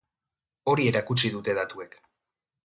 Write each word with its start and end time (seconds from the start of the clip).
Hori 0.73 0.87
erakutsi 0.93 1.31
dute 1.35 1.55
datuek. 1.59 1.95